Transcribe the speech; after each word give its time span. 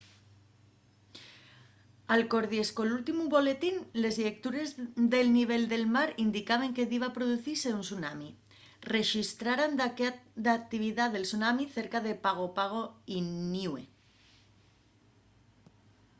alcordies 2.15 2.69
col 2.77 2.93
últimu 2.99 3.23
boletín 3.33 3.75
les 4.05 4.15
llectures 4.23 4.71
del 5.13 5.27
nivel 5.37 5.63
del 5.73 5.83
mar 5.97 6.07
indicaben 6.25 6.73
que 6.77 6.85
diba 6.93 7.09
producise 7.17 7.75
un 7.79 7.83
tsunami 7.85 8.29
rexistraran 8.95 9.77
daqué 9.81 10.07
d'actividá 10.47 11.05
de 11.13 11.21
tsunami 11.27 11.65
cerca 11.77 11.99
de 12.07 12.13
pago 12.25 12.47
pago 12.57 12.81
y 13.17 13.17
niue 13.53 13.83